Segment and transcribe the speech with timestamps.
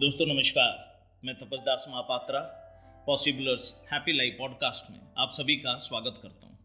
[0.00, 2.40] दोस्तों, नमस्कार। मैं Tapasdas Mahapatra,
[3.06, 6.58] possiblers happy life podcast में आप सभी का स्वागत करता हूँ।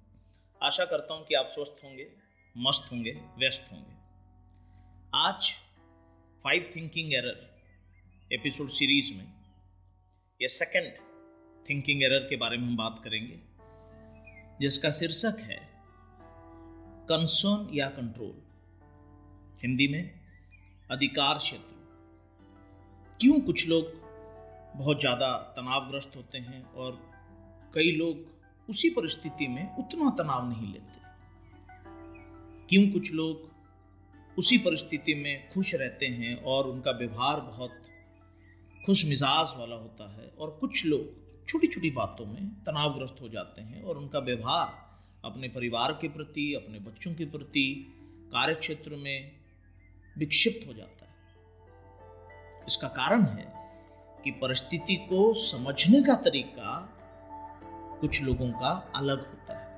[0.61, 2.07] आशा करता हूँ कि आप स्वस्थ होंगे,
[2.57, 3.95] मस्त होंगे, व्यस्त होंगे।
[5.15, 5.51] आज
[6.43, 7.59] five thinking error
[8.33, 9.27] episode series में
[10.41, 10.97] ये सेकंड
[11.69, 13.39] थिंकिंग एरर के बारे में हम बात करेंगे,
[14.61, 15.59] जिसका शीर्षक है
[17.09, 18.35] कंसर्न या कंट्रोल
[19.63, 20.03] हिंदी में
[20.91, 21.74] अधिकार क्षेत्र।
[23.21, 23.91] क्यों कुछ लोग
[24.75, 26.99] बहुत ज़्यादा तनावग्रस्त होते हैं और
[27.73, 30.99] कई लोग उसी परिस्थिति में उतना तनाव नहीं लेते?
[32.69, 33.51] क्यों कुछ लोग
[34.37, 37.81] उसी परिस्थिति में खुश रहते हैं और उनका व्यवहार बहुत
[38.85, 43.61] खुश मिजाज वाला होता है और कुछ लोग छोटी छोटी बातों में तनावग्रस्त हो जाते
[43.61, 44.85] हैं और उनका व्यवहार
[45.25, 47.87] अपने परिवार के प्रति, अपने बच्चों के प्रति
[48.31, 49.31] कार्य क्षेत्र में
[50.17, 51.14] विक्षिप्त हो जाता है।
[52.67, 53.53] इसका कारण है
[54.23, 56.89] कि परिस्थिति को समझने का तरीका
[58.01, 59.75] कुछ लोगों का अलग होता है।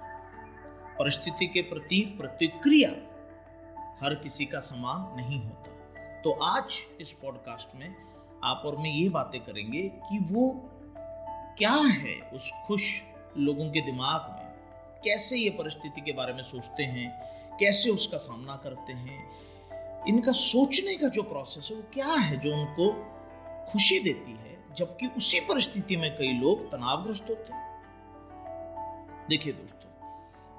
[0.99, 2.89] परिस्थिति के प्रति प्रतिक्रिया
[4.05, 5.71] हर किसी का समान नहीं होता।
[6.21, 7.95] तो आज इस पॉडकास्ट में
[8.43, 10.69] आप और मैं ये बातें करेंगे कि वो
[11.57, 13.01] क्या है उस खुश
[13.37, 14.47] लोगों के दिमाग में?
[15.03, 17.21] कैसे ये परिस्थिति के बारे में सोचते हैं?
[17.57, 19.29] कैसे उसका सामना करते हैं?
[20.07, 22.91] इनका सोचने का जो प्रोसेस है, वो क्या है जो उनको
[23.71, 27.65] खुशी देती है, जबकि उसी परिस्थिति में कई लोग तनावग्रस्त होते हैं?
[29.29, 29.91] देखिए दोस्तों,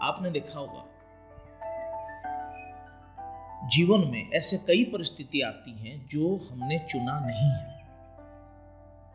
[0.02, 0.84] आपने देखा होगा,
[3.68, 7.88] जीवन में ऐसे कई परिस्थिति आती हैं जो हमने चुना नहीं है।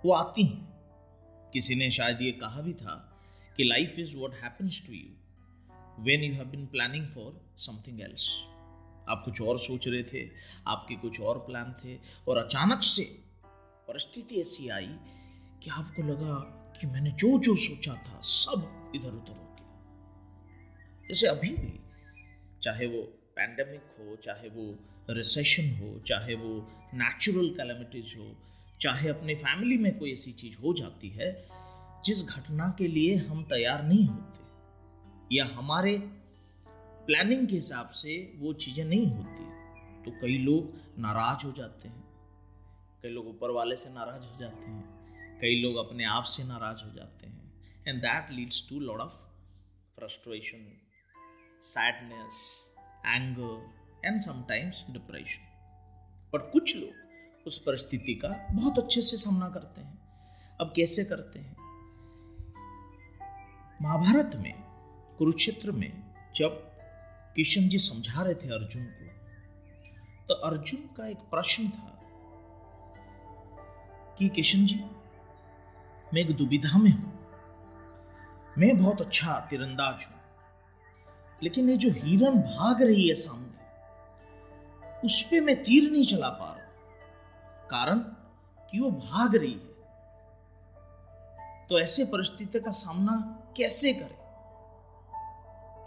[0.06, 0.74] वो आती हैं।
[1.54, 3.20] किसी ने शायद ये कहा भी था
[3.58, 5.10] कि life is what happens to you
[6.00, 8.30] when you have been planning for something else
[9.10, 10.30] आप कुछ और सोच रहे थे,
[10.68, 13.04] आपके कुछ और प्लान थे और अचानक से
[13.88, 14.96] परिस्थिति ऐसी आई
[15.64, 16.36] कि आपको लगा
[16.82, 21.80] कि मैंने जो जो सोचा था सब इधर उधर हो गया। जैसे अभी भी,
[22.64, 23.02] चाहे वो
[23.36, 24.76] पैंडेमिक हो, चाहे वो
[25.10, 28.36] रिसेशन हो, चाहे वो नेचुरल कैलमिटीज हो,
[28.82, 31.48] चाहे अपने फैमिली में कोई ऐसी चीज़ हो जाती है,
[32.06, 34.40] जिस घटना के लिए हम तैयार नहीं होते,
[35.36, 36.23] या हमारे
[37.06, 39.44] प्लानिंग के हिसाब से वो चीज़ें नहीं होती।
[40.04, 42.04] तो कई लोग नाराज़ हो जाते हैं।
[43.04, 45.04] कई लोग ऊपर वाले से नाराज़ हो जाते हैं।
[45.42, 47.54] कई लोग अपने आप से नाराज़ हो जाते हैं।
[47.88, 49.12] And that leads to lot of
[50.00, 50.82] frustration
[51.64, 52.68] sadness
[53.06, 53.74] anger
[54.06, 55.42] and sometimes depression
[56.34, 56.94] पर कुछ लोग
[57.48, 60.00] उस परिस्थिति का बहुत अच्छे से सामना करते हैं।
[60.62, 61.56] अब कैसे करते हैं?
[63.82, 64.54] महाभारत में,
[65.18, 66.73] कुरुक्षेत्र में जब
[67.36, 69.06] किशन जी समझा रहे थे अर्जुन को।
[70.28, 71.90] तो अर्जुन का एक प्रश्न था
[74.18, 74.76] कि किशन जी
[76.14, 77.12] मैं एक दुविधा में हूँ।
[78.58, 80.20] मैं बहुत अच्छा तीरंदाज हूँ,
[81.44, 83.52] लेकिन ये जो हिरन भाग रही है सामने,
[85.06, 88.00] उस पर मैं तीर नहीं चला पा रहा कारण
[88.70, 89.72] कि वो भाग रही है।
[91.70, 93.16] तो ऐसे परिस्थिति का सामना
[93.58, 94.23] कैसे करें?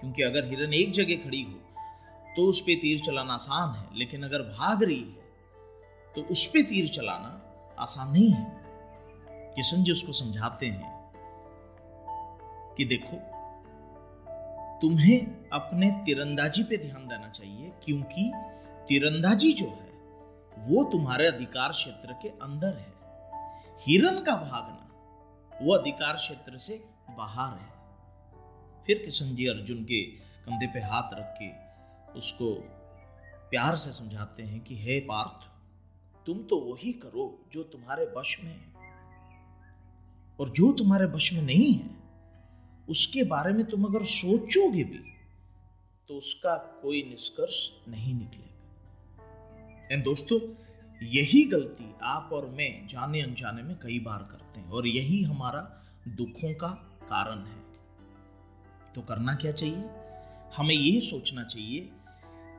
[0.01, 1.55] क्योंकि अगर हिरन एक जगह खड़ी हो
[2.37, 5.25] तो उस पर तीर चलाना आसान है, लेकिन अगर भाग रही है
[6.15, 7.31] तो उस पर तीर चलाना
[7.79, 8.45] आसान नहीं है।
[9.55, 10.95] किशन जी उसको समझाते हैं
[12.77, 13.17] कि देखो,
[14.81, 18.31] तुम्हें अपने तीरंदाजी पे ध्यान देना चाहिए, क्योंकि
[18.89, 19.91] तीरंदाजी जो है,
[20.67, 22.93] वो तुम्हारे अधिकार क्षेत्र के अंदर है।
[23.87, 24.83] हिरन का भागना,
[25.53, 27.75] वो अधिकार क्षेत्र से बाहर है।
[28.87, 30.03] फिर किशन जी अर्जुन के
[30.47, 31.67] कंधे पे हाथ रख के
[32.19, 32.55] उसको
[33.51, 35.51] प्यार से समझाते हैं कि, हे पार्थ,
[36.27, 38.77] तुम तो वही करो जो तुम्हारे वश में है।
[40.41, 41.91] और जो तुम्हारे वश में नहीं है,
[42.89, 44.99] उसके बारे में तुम अगर सोचोगे भी
[46.09, 48.53] तो उसका कोई निष्कर्ष नहीं निकलेगा।
[49.93, 50.41] एंड दोस्तों,
[51.06, 55.85] यही गलती आप और मैं जाने अनजाने में कई बार करते हैं, और यही हमारा
[56.09, 56.69] दुखों का
[57.03, 57.66] कारण है।
[58.96, 59.84] तो करना क्या चाहिए?
[60.56, 61.81] हमें ये सोचना चाहिए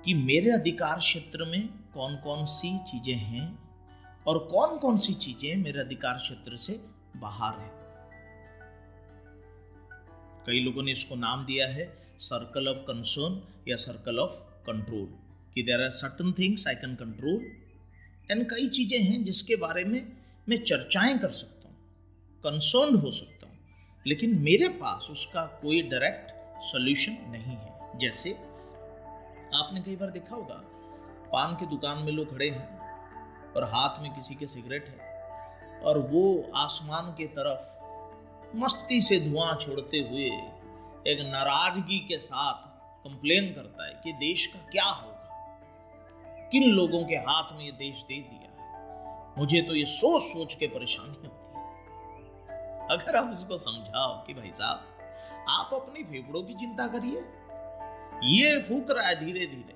[0.05, 3.47] कि मेरे अधिकार क्षेत्र में कौन कौन सी चीज़ें हैं
[4.27, 6.79] और कौन कौन सी चीज़ें मेरे अधिकार क्षेत्र से
[7.15, 7.69] बाहर है।
[10.45, 11.85] कई लोगों ने इसको नाम दिया है
[12.19, 14.35] सर्कल ऑफ़ कंसर्न या सर्कल ऑफ़
[14.65, 15.07] कंट्रोल
[15.55, 17.41] कि there are certain things I can control
[18.31, 20.01] and कई चीज़ें हैं जिसके बारे में
[20.49, 21.75] मैं चर्चाएँ कर सकता हूँ।
[22.43, 23.36] कंसर्न हो सकता
[24.07, 28.31] लेकिन मेरे पास उसका कोई डायरेक्ट सॉल्यूशन नहीं है। जैसे
[29.53, 30.61] आपने कई बार देखा होगा,
[31.31, 35.99] पान की दुकान में लोग खड़े हैं और हाथ में किसी के सिगरेट है और
[35.99, 40.29] वो आसमान के तरफ़ मस्ती से धुआँ छोड़ते हुए
[41.11, 42.65] एक नाराज़गी के साथ
[43.03, 45.13] कंप्लेन करता है कि देश का क्या होगा?
[46.51, 49.35] किन लोगों के हाथ में ये देश दे दिया है?
[49.37, 51.36] मुझे तो ये सोच सोच के परेशानी है।
[52.91, 57.19] अगर आप उसको समझाओ कि भाई साहब, आप अपनी फेफड़ों की चिंता करिए।
[58.23, 59.75] ये फूक रहा है धीरे धीरे।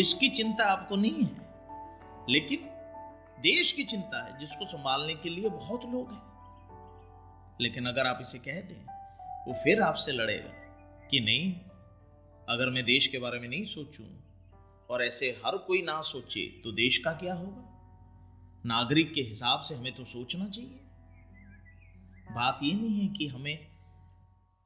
[0.00, 2.58] इसकी चिंता आपको नहीं है, लेकिन
[3.42, 6.22] देश की चिंता है जिसको संभालने के लिए बहुत लोग हैं।
[7.60, 8.84] लेकिन अगर आप इसे कह दें,
[9.46, 10.50] वो फिर आपसे लड़ेगा
[11.08, 11.52] कि नहीं,
[12.48, 14.06] अगर मैं देश के बारे में नहीं सोचूं
[14.90, 17.62] और ऐसे हर कोई ना सोचे तो देश का क्या होगा?
[18.66, 20.80] नागरिक के हिसाब से हमें तो सोचना चाहिए।
[22.26, 23.58] बात ये नहीं है कि हमें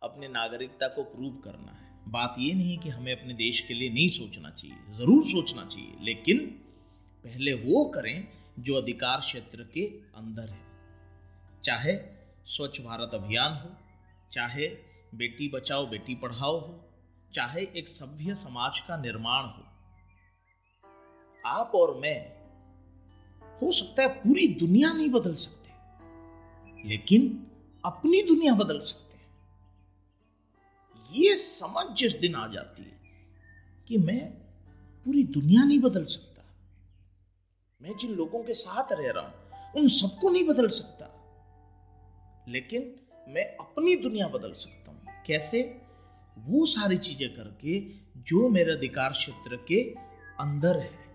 [0.02, 3.88] अपने नागरिकता को प्रूव करना है। बात ये नहीं कि हमें अपने देश के लिए
[3.90, 6.38] नहीं सोचना चाहिए। ज़रूर सोचना चाहिए, लेकिन
[7.24, 8.28] पहले वो करें
[8.58, 9.84] जो अधिकार क्षेत्र के
[10.16, 10.60] अंदर है।
[11.64, 11.96] चाहे
[12.46, 13.70] स्वच्छ भारत अभियान हो,
[14.32, 14.66] चाहे
[15.14, 16.80] बेटी बचाओ, बेटी पढ़ाओ हो,
[17.32, 19.64] चाहे एक सभ्य समाज का निर्माण हो,
[21.44, 22.18] आप और मैं
[23.62, 27.28] हो सकता है पूरी दुनिया नहीं बदल सकते। लेकिन
[27.84, 29.26] अपनी दुनिया बदल सकते हैं।
[31.12, 33.00] ये समझ जिस दिन आ जाती है
[33.88, 34.30] कि मैं
[35.04, 36.42] पूरी दुनिया नहीं बदल सकता।
[37.82, 39.34] मैं जिन लोगों के साथ रह रहा हूँ,
[39.76, 41.06] उन सबको नहीं बदल सकता।
[42.48, 45.82] लेकिन मैं अपनी दुनिया बदल सकता हूँ। कैसे?
[46.38, 47.80] वो सारी चीज़ें करके
[48.16, 49.94] जो मेरे अधिकार क्षेत्र के
[50.40, 51.10] अंदर है।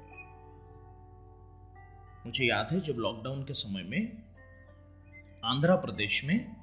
[2.25, 4.24] मुझे याद है जब लॉकडाउन के समय में
[5.45, 6.55] आंध्र प्रदेश में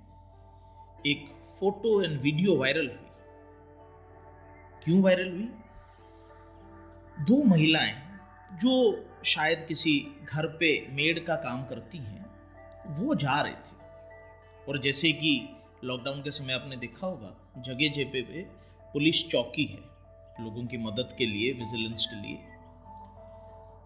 [1.06, 1.26] एक
[1.60, 3.10] फ़ोटो एंड वीडियो वायरल हुई।
[4.84, 5.50] क्यों वायरल हुई?
[7.24, 8.18] दो महिलाएँ
[8.52, 12.26] जो शायद किसी घर पे मेड का काम करती हैं,
[12.86, 13.76] वो जा रहे थे।
[14.68, 15.48] और जैसे कि
[15.84, 18.42] लॉकडाउन के समय आपने देखा होगा, जगह जगह पे
[18.92, 19.80] पुलिस चौकी है
[20.44, 22.38] लोगों की मदद के लिए विजिलेंस के लिए।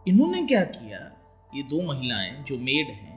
[0.09, 1.13] इन्होंने क्या किया?
[1.55, 3.16] ये दो महिलाएँ जो मेड हैं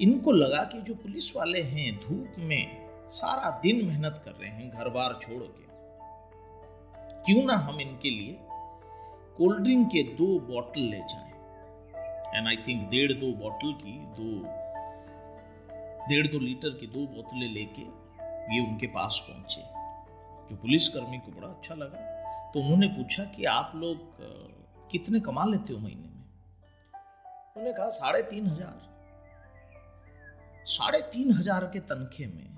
[0.00, 4.68] इनको लगा कि जो पुलिस वाले हैं धूप में सारा दिन मेहनत कर रहे हैं
[4.70, 5.68] घर बार छोड़ के।
[7.24, 8.36] क्यों ना हम इनके लिए
[9.36, 11.32] कोल्ड ड्रिंक के दो बॉटल ले जाएँ?
[12.34, 14.30] एंड आई थिंक डेढ़ दो बॉटल की दो,
[16.08, 17.82] डेढ़ दो लीटर की दो बोतलें लेके
[18.54, 19.62] ये उनके पास पहुँचे।
[20.50, 21.98] जो पुलिसकर्मी को बड़ा अच्छा लगा।
[22.52, 23.98] तो उन्होंने पूछा कि आप लोग
[24.90, 26.24] कितने कमा लेते हो महीने में?
[27.56, 28.88] उन्होंने कहा साढ़े तीन हज़ार।
[30.70, 32.48] साढ़े तीन हज़ार के तनखे में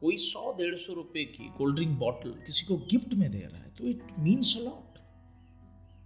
[0.00, 3.60] कोई सौ डेढ़ सौ रुपए की कोल्ड ड्रिंक बॉटल किसी को गिफ्ट में दे रहा
[3.62, 4.98] है तो it means a lot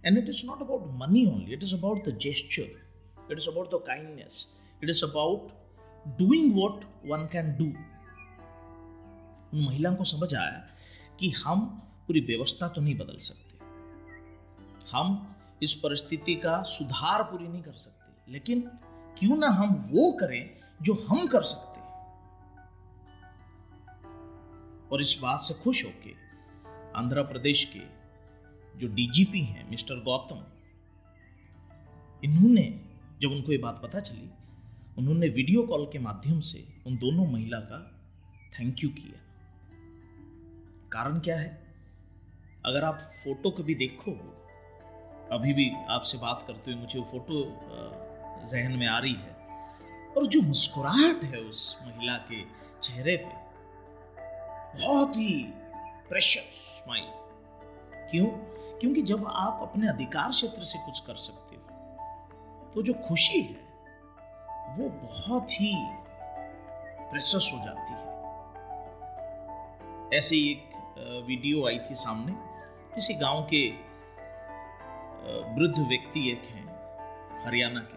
[0.05, 3.73] and it is not about money only it is about the gesture it is about
[3.73, 4.47] the kindness
[4.83, 5.51] it is about
[6.19, 7.65] doing what one can do
[9.53, 10.67] उन महिलाओं को समझ आया
[11.19, 11.65] कि हम
[12.07, 13.57] पूरी व्यवस्था तो नहीं बदल सकते।
[14.91, 18.61] हम इस परिस्थिति का सुधार पूरी नहीं कर सकते। लेकिन
[19.19, 21.87] क्यों ना हम वो करें जो हम कर सकते हैं।
[24.89, 26.13] और इस बात से खुश होके
[26.95, 27.97] आंध्र प्रदेश के
[28.79, 30.43] जो डीजीपी हैं, मिस्टर गौतम,
[32.23, 32.85] इन्होंने
[33.21, 34.29] जब उनको ये बात पता चली,
[34.97, 37.99] उन्होंने वीडियो कॉल के माध्यम से उन दोनों महिला का
[38.59, 39.23] थैंक यू किया।
[40.91, 41.75] कारण क्या है?
[42.65, 44.11] अगर आप फ़ोटो कभी देखो,
[45.31, 47.59] अभी भी आपसे बात करते हुए मुझे वो फ़ोटो
[48.45, 49.36] जहन में आ रही है
[50.17, 52.41] और जो मुस्कुराहट है उस महिला के
[52.83, 53.35] चेहरे पे,
[54.77, 55.33] बहुत ही
[56.09, 57.07] प्रेशस स्माइल
[58.11, 58.27] क्यों?
[58.79, 61.61] क्योंकि जब आप अपने अधिकार क्षेत्र से कुछ कर सकते हो
[62.73, 63.65] तो जो खुशी है,
[64.77, 65.73] वो बहुत ही
[67.11, 68.05] प्रेसस हो जाती है।
[70.13, 70.61] ऐसे ही एक
[71.27, 72.33] वीडियो आई थी सामने,
[72.95, 73.67] किसी गाँव के
[75.55, 76.65] वृद्ध व्यक्ति एक हैं,
[77.45, 77.96] हरियाणा के।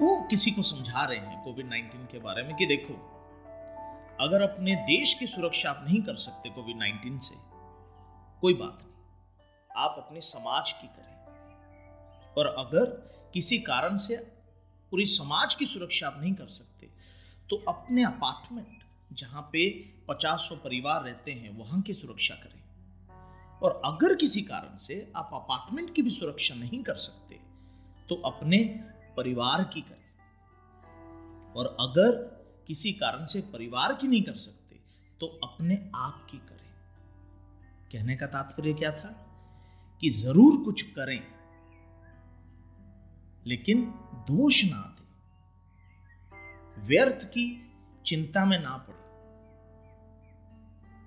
[0.00, 2.94] वो किसी को समझा रहे हैं कोविड 19 के बारे में कि देखो,
[4.20, 7.34] अगर अपने देश की सुरक्षा आप नहीं कर सकते कोविड 19 से,
[8.40, 8.90] कोई बात नहीं।
[9.76, 11.16] आप अपने समाज की करें।
[12.34, 12.84] और अगर
[13.34, 14.16] किसी कारण से
[14.90, 16.86] पूरी समाज की सुरक्षा आप नहीं कर सकते
[17.50, 18.78] तो अपने अपार्टमेंट
[19.12, 19.68] जहाँ पे
[20.08, 22.60] पचास सौ परिवार रहते हैं, वहाँ की सुरक्षा करें।
[23.62, 27.40] और अगर किसी कारण से आप अपार्टमेंट की भी सुरक्षा नहीं कर सकते
[28.08, 28.58] तो अपने
[29.20, 29.98] परिवार की करें।
[31.54, 32.12] और अगर
[32.68, 34.80] किसी कारण से परिवार की नहीं कर सकते
[35.20, 36.58] तो अपने आप की करें।
[37.92, 39.10] कहने का तात्पर्य क्या था?
[40.02, 41.22] कि ज़रूर कुछ करें,
[43.46, 43.82] लेकिन
[44.28, 45.08] दोष ना दे।
[46.86, 47.44] व्यर्थ की
[48.06, 48.98] चिंता में ना पड़े।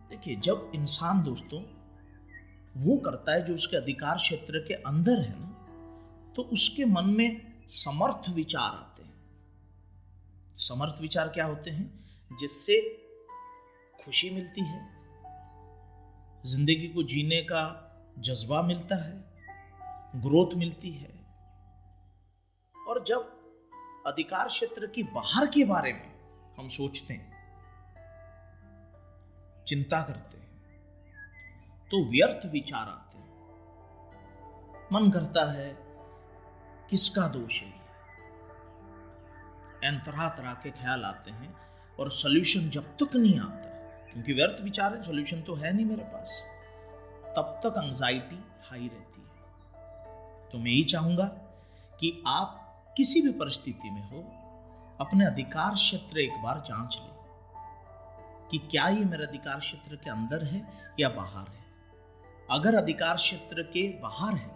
[0.10, 1.62] देखिए, जब इंसान दोस्तों,
[2.76, 5.50] वो करता है जो उसके अधिकार क्षेत्र के अंदर है ना
[6.36, 12.38] तो उसके मन में समर्थ विचार आते हैं। समर्थ विचार क्या होते हैं?
[12.40, 12.80] जिससे
[14.06, 14.82] खुशी मिलती है,
[16.46, 17.90] ज़िंदगी को जीने का
[18.20, 19.34] जज्बा मिलता है,
[20.16, 21.12] ग्रोथ मिलती है।
[22.76, 23.30] और जब
[24.08, 26.14] अधिकार क्षेत्र की बाहर के बारे में
[26.58, 27.32] हम सोचते हैं,
[29.68, 30.44] चिंता करते हैं
[31.92, 33.32] तो व्यर्थ विचार आते हैं।
[34.94, 35.83] मन करता है
[36.94, 37.74] किसका दोष है ये?
[40.00, 41.56] तरह तरह के ख्याल आते हैं
[42.00, 43.70] और सोल्यूशन जब तक नहीं आता,
[44.14, 46.44] क्योंकि व्यर्थ विचार है सोल्यूशन तो है नहीं मेरे पास,
[47.36, 51.26] तब तक एंजाइटी हाई रहती है। तो मैं यही चाहूँगा
[52.00, 52.60] कि आप
[52.98, 54.22] किसी भी परिस्थिति में हो,
[55.02, 57.14] अपने अधिकार क्षेत्र एक बार जाँच लें
[58.52, 60.68] कि क्या ये मेरे अधिकार क्षेत्र के अंदर है
[61.00, 61.66] या बाहर है।
[62.52, 64.52] अगर अधिकार क्षेत्र के बाहर है,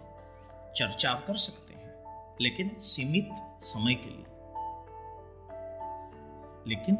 [0.75, 1.66] चर्चा आप कर सकते
[2.41, 3.29] लेकिन सीमित
[3.61, 4.25] समय के लिए।
[6.67, 6.95] लेकिन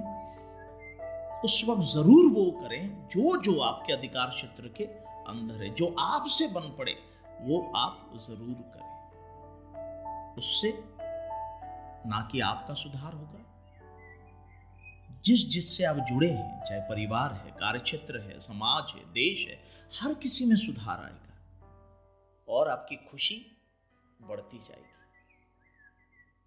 [1.46, 4.84] उस वक्त ज़रूर वो करें जो जो आपके अधिकार क्षेत्र के
[5.32, 6.96] अंदर है, जो आपसे बन पड़े,
[7.41, 8.88] वो आप ज़रूर करें।
[10.38, 10.72] उससे
[12.10, 13.44] ना कि आपका सुधार होगा।
[15.25, 19.60] जिस जिससे आप जुड़े हैं, चाहे परिवार है, कार्यक्षेत्र है, समाज है, देश है,
[20.01, 21.34] हर किसी में सुधार आएगा
[22.48, 23.58] और आपकी खुशी
[24.22, 24.84] बढ़ती जाएगी।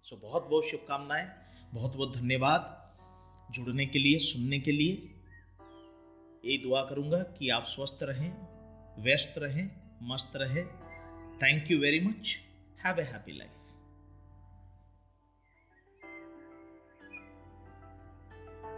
[0.03, 1.27] सो बहुत बहुत शुभकामनाएँ,
[1.73, 2.77] बहुत बहुत धन्यवाद
[3.51, 4.93] जुड़ने के लिए, सुनने के लिए।
[6.45, 8.31] यही दुआ करूँगा कि आप स्वस्थ रहें,
[9.03, 9.69] व्यस्त रहें,
[10.03, 10.65] मस्त रहें।
[11.37, 12.37] Thank you very much
[12.85, 13.60] have a happy life